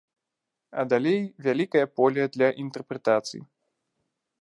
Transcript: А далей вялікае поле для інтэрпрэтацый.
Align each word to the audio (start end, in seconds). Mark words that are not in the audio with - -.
А 0.83 0.85
далей 0.93 1.19
вялікае 1.47 1.83
поле 2.01 2.23
для 2.39 2.47
інтэрпрэтацый. 2.67 3.41